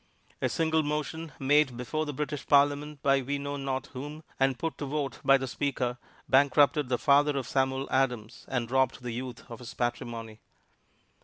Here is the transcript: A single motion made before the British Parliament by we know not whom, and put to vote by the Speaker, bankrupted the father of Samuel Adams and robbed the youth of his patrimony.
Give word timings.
A 0.41 0.49
single 0.49 0.81
motion 0.81 1.31
made 1.37 1.77
before 1.77 2.07
the 2.07 2.11
British 2.11 2.47
Parliament 2.47 3.03
by 3.03 3.21
we 3.21 3.37
know 3.37 3.55
not 3.55 3.85
whom, 3.93 4.23
and 4.39 4.57
put 4.57 4.75
to 4.79 4.87
vote 4.87 5.19
by 5.23 5.37
the 5.37 5.45
Speaker, 5.47 5.99
bankrupted 6.27 6.89
the 6.89 6.97
father 6.97 7.37
of 7.37 7.47
Samuel 7.47 7.87
Adams 7.91 8.45
and 8.47 8.71
robbed 8.71 9.03
the 9.03 9.11
youth 9.11 9.43
of 9.47 9.59
his 9.59 9.75
patrimony. 9.75 10.39